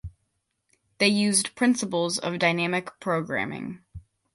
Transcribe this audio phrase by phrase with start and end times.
[0.97, 3.83] They used principles of dynamic programming.